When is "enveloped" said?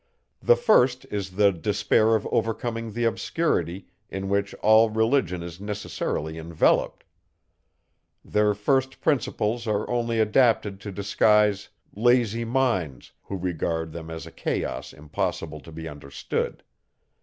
6.39-7.03